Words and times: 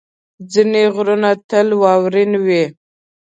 ځینې 0.51 0.83
غرونه 0.95 1.31
تل 1.49 1.67
واورین 1.81 2.31
وي. 2.45 2.63